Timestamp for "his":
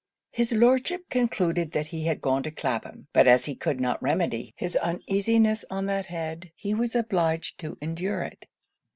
0.31-0.51, 4.57-4.75